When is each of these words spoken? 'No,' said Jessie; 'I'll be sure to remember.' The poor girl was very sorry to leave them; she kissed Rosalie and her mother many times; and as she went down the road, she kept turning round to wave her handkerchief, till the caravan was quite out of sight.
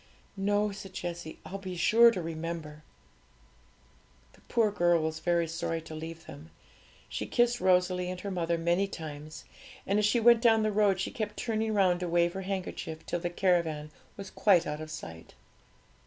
'No,' 0.35 0.71
said 0.71 0.93
Jessie; 0.93 1.37
'I'll 1.45 1.59
be 1.59 1.75
sure 1.75 2.09
to 2.09 2.23
remember.' 2.23 2.81
The 4.33 4.41
poor 4.49 4.71
girl 4.71 5.03
was 5.03 5.19
very 5.19 5.45
sorry 5.47 5.79
to 5.81 5.93
leave 5.93 6.25
them; 6.25 6.49
she 7.07 7.27
kissed 7.27 7.61
Rosalie 7.61 8.09
and 8.09 8.19
her 8.21 8.31
mother 8.31 8.57
many 8.57 8.87
times; 8.87 9.45
and 9.85 9.99
as 9.99 10.05
she 10.07 10.19
went 10.19 10.41
down 10.41 10.63
the 10.63 10.71
road, 10.71 10.99
she 10.99 11.11
kept 11.11 11.37
turning 11.37 11.75
round 11.75 11.99
to 11.99 12.09
wave 12.09 12.33
her 12.33 12.41
handkerchief, 12.41 13.05
till 13.05 13.19
the 13.19 13.29
caravan 13.29 13.91
was 14.17 14.31
quite 14.31 14.65
out 14.65 14.81
of 14.81 14.89
sight. 14.89 15.35